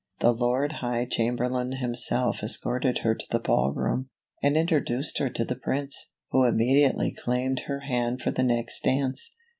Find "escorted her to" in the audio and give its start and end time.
2.41-3.25